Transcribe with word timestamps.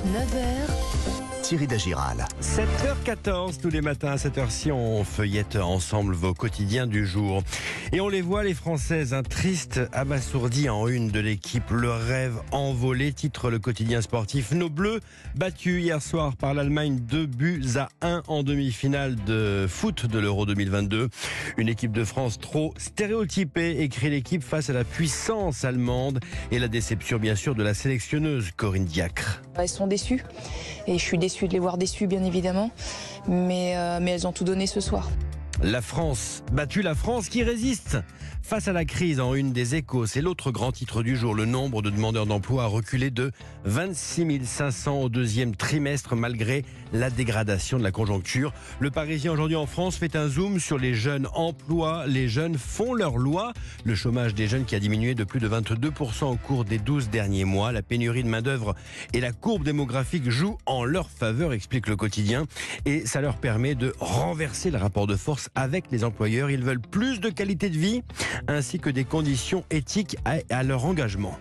9h, 0.00 1.42
Thierry 1.42 1.66
Dagiral. 1.66 2.24
7h14 2.40 3.60
tous 3.60 3.68
les 3.68 3.82
matins 3.82 4.12
à 4.12 4.18
cette 4.18 4.38
heure-ci, 4.38 4.72
on 4.72 5.04
feuillette 5.04 5.56
ensemble 5.56 6.14
vos 6.14 6.32
quotidiens 6.32 6.86
du 6.86 7.06
jour. 7.06 7.42
Et 7.92 8.00
on 8.00 8.08
les 8.08 8.22
voit, 8.22 8.42
les 8.42 8.54
Françaises, 8.54 9.12
un 9.12 9.22
triste 9.22 9.80
abasourdi 9.92 10.70
en 10.70 10.88
une 10.88 11.10
de 11.10 11.20
l'équipe. 11.20 11.70
Le 11.70 11.90
rêve 11.90 12.40
envolé, 12.50 13.12
titre 13.12 13.50
le 13.50 13.58
quotidien 13.58 14.00
sportif. 14.00 14.52
Nos 14.52 14.70
Bleus, 14.70 15.00
battus 15.34 15.82
hier 15.82 16.00
soir 16.00 16.34
par 16.34 16.54
l'Allemagne, 16.54 16.98
2 17.00 17.26
buts 17.26 17.64
à 17.76 17.88
1 18.00 18.22
en 18.26 18.42
demi-finale 18.42 19.16
de 19.26 19.66
foot 19.68 20.06
de 20.06 20.18
l'Euro 20.18 20.46
2022. 20.46 21.10
Une 21.58 21.68
équipe 21.68 21.92
de 21.92 22.04
France 22.04 22.38
trop 22.38 22.72
stéréotypée, 22.78 23.82
écrit 23.82 24.08
l'équipe 24.08 24.42
face 24.42 24.70
à 24.70 24.72
la 24.72 24.84
puissance 24.84 25.64
allemande 25.64 26.20
et 26.50 26.58
la 26.58 26.68
déception 26.68 27.18
bien 27.18 27.34
sûr 27.34 27.54
de 27.54 27.62
la 27.62 27.74
sélectionneuse 27.74 28.50
Corinne 28.56 28.86
Diacre. 28.86 29.42
Elles 29.62 29.68
sont 29.68 29.86
déçues. 29.86 30.24
Et 30.86 30.98
je 30.98 31.04
suis 31.04 31.18
déçue 31.18 31.48
de 31.48 31.52
les 31.52 31.58
voir 31.58 31.78
déçues 31.78 32.06
bien 32.06 32.24
évidemment, 32.24 32.70
mais, 33.28 33.76
euh, 33.76 33.98
mais 34.00 34.12
elles 34.12 34.26
ont 34.26 34.32
tout 34.32 34.44
donné 34.44 34.66
ce 34.66 34.80
soir. 34.80 35.10
La 35.62 35.82
France, 35.82 36.42
battue 36.52 36.80
la 36.82 36.94
France 36.94 37.28
qui 37.28 37.42
résiste 37.42 37.98
face 38.50 38.66
à 38.66 38.72
la 38.72 38.84
crise 38.84 39.20
en 39.20 39.36
une 39.36 39.52
des 39.52 39.76
échos. 39.76 40.06
C'est 40.06 40.20
l'autre 40.20 40.50
grand 40.50 40.72
titre 40.72 41.04
du 41.04 41.14
jour. 41.14 41.36
Le 41.36 41.44
nombre 41.44 41.82
de 41.82 41.90
demandeurs 41.90 42.26
d'emploi 42.26 42.64
a 42.64 42.66
reculé 42.66 43.10
de 43.10 43.30
26 43.64 44.44
500 44.44 45.02
au 45.02 45.08
deuxième 45.08 45.54
trimestre 45.54 46.16
malgré 46.16 46.64
la 46.92 47.10
dégradation 47.10 47.78
de 47.78 47.84
la 47.84 47.92
conjoncture. 47.92 48.52
Le 48.80 48.90
Parisien 48.90 49.30
aujourd'hui 49.30 49.54
en 49.54 49.66
France 49.66 49.96
fait 49.96 50.16
un 50.16 50.26
zoom 50.26 50.58
sur 50.58 50.78
les 50.78 50.94
jeunes 50.94 51.28
emplois. 51.32 52.08
Les 52.08 52.28
jeunes 52.28 52.58
font 52.58 52.92
leur 52.92 53.18
loi. 53.18 53.52
Le 53.84 53.94
chômage 53.94 54.34
des 54.34 54.48
jeunes 54.48 54.64
qui 54.64 54.74
a 54.74 54.80
diminué 54.80 55.14
de 55.14 55.22
plus 55.22 55.38
de 55.38 55.48
22% 55.48 56.24
au 56.24 56.34
cours 56.34 56.64
des 56.64 56.78
12 56.78 57.08
derniers 57.08 57.44
mois. 57.44 57.70
La 57.70 57.82
pénurie 57.82 58.24
de 58.24 58.28
main-d'œuvre 58.28 58.74
et 59.12 59.20
la 59.20 59.30
courbe 59.30 59.62
démographique 59.62 60.28
jouent 60.28 60.58
en 60.66 60.82
leur 60.82 61.08
faveur, 61.08 61.52
explique 61.52 61.86
le 61.86 61.94
quotidien. 61.94 62.46
Et 62.84 63.06
ça 63.06 63.20
leur 63.20 63.36
permet 63.36 63.76
de 63.76 63.94
renverser 64.00 64.72
le 64.72 64.78
rapport 64.78 65.06
de 65.06 65.14
force 65.14 65.50
avec 65.54 65.84
les 65.92 66.02
employeurs. 66.02 66.50
Ils 66.50 66.64
veulent 66.64 66.80
plus 66.80 67.20
de 67.20 67.28
qualité 67.28 67.70
de 67.70 67.78
vie 67.78 68.02
ainsi 68.48 68.78
que 68.78 68.90
des 68.90 69.04
conditions 69.04 69.64
éthiques 69.70 70.16
à, 70.24 70.62
leur 70.62 70.84
engagement. 70.84 71.38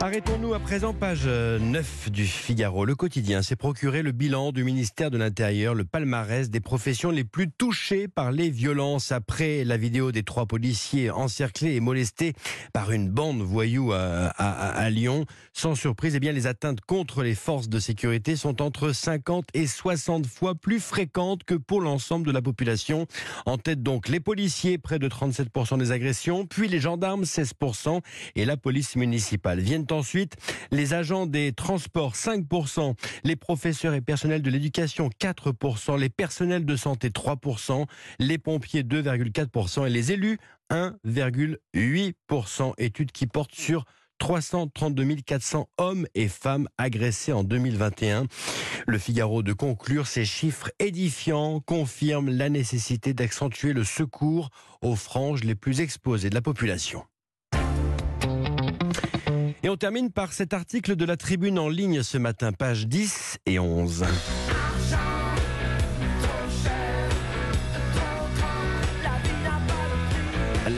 Arrêtons-nous 0.00 0.54
à 0.54 0.60
présent, 0.60 0.94
page 0.94 1.26
9 1.26 2.12
du 2.12 2.24
Figaro. 2.24 2.84
Le 2.84 2.94
quotidien 2.94 3.42
s'est 3.42 3.56
procuré 3.56 4.02
le 4.02 4.12
bilan 4.12 4.52
du 4.52 4.62
ministère 4.62 5.10
de 5.10 5.18
l'Intérieur, 5.18 5.74
le 5.74 5.82
palmarès 5.84 6.50
des 6.50 6.60
professions 6.60 7.10
les 7.10 7.24
plus 7.24 7.50
touchées 7.50 8.06
par 8.06 8.30
les 8.30 8.48
violences. 8.48 9.10
Après 9.10 9.64
la 9.64 9.76
vidéo 9.76 10.12
des 10.12 10.22
trois 10.22 10.46
policiers 10.46 11.10
encerclés 11.10 11.74
et 11.74 11.80
molestés 11.80 12.34
par 12.72 12.92
une 12.92 13.10
bande 13.10 13.42
voyou 13.42 13.92
à, 13.92 14.26
à, 14.36 14.68
à 14.68 14.88
Lyon, 14.88 15.26
sans 15.52 15.74
surprise, 15.74 16.14
eh 16.14 16.20
bien, 16.20 16.30
les 16.30 16.46
atteintes 16.46 16.80
contre 16.80 17.24
les 17.24 17.34
forces 17.34 17.68
de 17.68 17.80
sécurité 17.80 18.36
sont 18.36 18.62
entre 18.62 18.92
50 18.92 19.46
et 19.54 19.66
60 19.66 20.28
fois 20.28 20.54
plus 20.54 20.78
fréquentes 20.78 21.42
que 21.42 21.54
pour 21.54 21.80
l'ensemble 21.80 22.24
de 22.24 22.32
la 22.32 22.40
population. 22.40 23.08
En 23.46 23.58
tête 23.58 23.82
donc 23.82 24.06
les 24.06 24.20
policiers, 24.20 24.78
près 24.78 25.00
de 25.00 25.08
37% 25.08 25.76
des 25.76 25.90
agressions, 25.90 26.46
puis 26.46 26.68
les 26.68 26.78
gendarmes, 26.78 27.24
16%, 27.24 28.00
et 28.36 28.44
la 28.44 28.56
police 28.56 28.94
municipale. 28.94 29.58
Viennent 29.58 29.87
ensuite 29.92 30.36
les 30.70 30.94
agents 30.94 31.26
des 31.26 31.52
transports 31.52 32.14
5%, 32.14 32.94
les 33.24 33.36
professeurs 33.36 33.94
et 33.94 34.00
personnels 34.00 34.42
de 34.42 34.50
l'éducation 34.50 35.10
4%, 35.20 35.98
les 35.98 36.08
personnels 36.08 36.64
de 36.64 36.76
santé 36.76 37.10
3%, 37.10 37.86
les 38.18 38.38
pompiers 38.38 38.82
2,4% 38.82 39.86
et 39.86 39.90
les 39.90 40.12
élus 40.12 40.38
1,8%. 40.70 42.72
Étude 42.78 43.12
qui 43.12 43.26
porte 43.26 43.54
sur 43.54 43.84
332 44.18 45.16
400 45.24 45.68
hommes 45.78 46.06
et 46.14 46.28
femmes 46.28 46.68
agressés 46.76 47.32
en 47.32 47.44
2021. 47.44 48.26
Le 48.86 48.98
Figaro 48.98 49.42
de 49.42 49.52
conclure 49.52 50.06
ces 50.06 50.24
chiffres 50.24 50.70
édifiants 50.78 51.60
confirme 51.60 52.30
la 52.30 52.48
nécessité 52.48 53.14
d'accentuer 53.14 53.72
le 53.72 53.84
secours 53.84 54.50
aux 54.82 54.96
franges 54.96 55.44
les 55.44 55.54
plus 55.54 55.80
exposées 55.80 56.30
de 56.30 56.34
la 56.34 56.42
population. 56.42 57.04
Et 59.64 59.68
on 59.68 59.76
termine 59.76 60.12
par 60.12 60.32
cet 60.32 60.52
article 60.52 60.94
de 60.94 61.04
la 61.04 61.16
tribune 61.16 61.58
en 61.58 61.68
ligne 61.68 62.04
ce 62.04 62.16
matin, 62.16 62.52
page 62.52 62.86
10 62.86 63.38
et 63.46 63.58
11. 63.58 64.04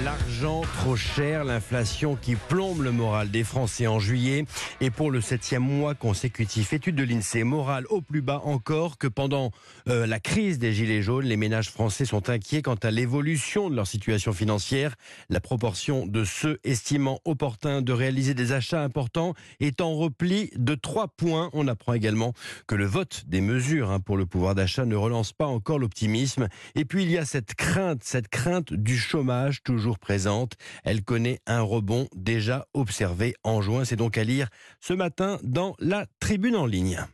L'argent 0.02 0.59
trop 0.72 0.96
cher, 0.96 1.44
l'inflation 1.44 2.16
qui 2.16 2.36
plombe 2.36 2.82
le 2.82 2.92
moral 2.92 3.30
des 3.30 3.44
Français 3.44 3.86
en 3.86 3.98
juillet 3.98 4.44
et 4.80 4.90
pour 4.90 5.10
le 5.10 5.20
septième 5.20 5.62
mois 5.62 5.94
consécutif. 5.94 6.72
Étude 6.72 6.96
de 6.96 7.02
l'INSEE, 7.02 7.44
moral 7.44 7.86
au 7.88 8.00
plus 8.00 8.20
bas 8.20 8.40
encore 8.44 8.98
que 8.98 9.06
pendant 9.06 9.50
euh, 9.88 10.06
la 10.06 10.20
crise 10.20 10.58
des 10.58 10.72
Gilets 10.72 11.02
jaunes. 11.02 11.24
Les 11.24 11.36
ménages 11.36 11.70
français 11.70 12.04
sont 12.04 12.28
inquiets 12.28 12.62
quant 12.62 12.76
à 12.76 12.90
l'évolution 12.90 13.70
de 13.70 13.76
leur 13.76 13.86
situation 13.86 14.32
financière. 14.32 14.96
La 15.28 15.40
proportion 15.40 16.06
de 16.06 16.24
ceux 16.24 16.58
estimant 16.64 17.20
opportun 17.24 17.82
de 17.82 17.92
réaliser 17.92 18.34
des 18.34 18.52
achats 18.52 18.82
importants 18.82 19.34
est 19.60 19.80
en 19.80 19.94
repli 19.94 20.50
de 20.56 20.74
3 20.74 21.08
points. 21.08 21.50
On 21.52 21.68
apprend 21.68 21.94
également 21.94 22.32
que 22.66 22.74
le 22.74 22.86
vote 22.86 23.24
des 23.26 23.40
mesures 23.40 23.90
hein, 23.90 24.00
pour 24.00 24.16
le 24.16 24.26
pouvoir 24.26 24.54
d'achat 24.54 24.84
ne 24.84 24.96
relance 24.96 25.32
pas 25.32 25.46
encore 25.46 25.78
l'optimisme. 25.78 26.48
Et 26.74 26.84
puis 26.84 27.02
il 27.02 27.10
y 27.10 27.18
a 27.18 27.24
cette 27.24 27.54
crainte, 27.54 28.02
cette 28.04 28.28
crainte 28.28 28.72
du 28.72 28.98
chômage 28.98 29.62
toujours 29.62 29.98
présente. 29.98 30.56
Elle 30.84 31.02
connaît 31.02 31.40
un 31.46 31.60
rebond 31.60 32.08
déjà 32.14 32.66
observé 32.74 33.34
en 33.44 33.60
juin. 33.60 33.84
C'est 33.84 33.96
donc 33.96 34.18
à 34.18 34.24
lire 34.24 34.48
ce 34.80 34.92
matin 34.92 35.38
dans 35.42 35.74
la 35.78 36.06
tribune 36.20 36.56
en 36.56 36.66
ligne. 36.66 37.04